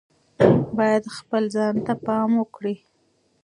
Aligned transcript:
باید 0.77 1.03
خپل 1.17 1.43
ځان 1.55 1.75
ته 1.85 1.93
پام 2.05 2.31
وکړي. 2.37 2.75